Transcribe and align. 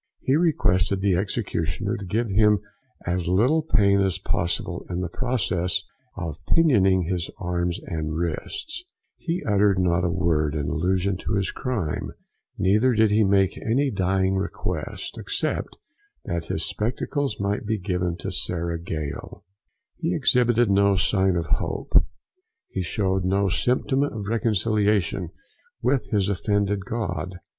He 0.21 0.35
requested 0.35 1.01
the 1.01 1.13
executioner 1.13 1.95
to 1.95 2.03
give 2.05 2.31
him 2.31 2.57
as 3.05 3.27
little 3.27 3.61
pain 3.61 3.99
as 3.99 4.17
posiible 4.17 4.83
in 4.89 5.01
the 5.01 5.09
process 5.09 5.83
of 6.17 6.43
pinioning 6.47 7.03
his 7.03 7.29
arms 7.37 7.79
and 7.85 8.15
wrists; 8.17 8.83
he 9.17 9.43
uttered 9.43 9.77
not 9.77 10.03
a 10.03 10.09
word 10.09 10.55
in 10.55 10.69
allusion 10.69 11.17
to 11.17 11.33
his 11.33 11.51
crime; 11.51 12.13
neither 12.57 12.93
did 12.93 13.11
he 13.11 13.23
make 13.23 13.59
any 13.59 13.91
dying 13.91 14.33
request, 14.33 15.19
except 15.19 15.77
that 16.25 16.45
his 16.45 16.65
spectacles 16.65 17.39
might 17.39 17.67
be 17.67 17.77
given 17.77 18.17
to 18.21 18.31
Sarah 18.31 18.79
Gale; 18.81 19.45
he 19.97 20.15
exhibited 20.15 20.71
no 20.71 20.95
sign 20.95 21.35
of 21.35 21.45
hope; 21.45 21.93
he 22.67 22.81
showed 22.81 23.23
no 23.23 23.49
symptom 23.49 24.01
of 24.01 24.25
reconciliation 24.25 25.29
with 25.83 26.07
his 26.09 26.27
offended 26.27 26.85
God! 26.85 27.39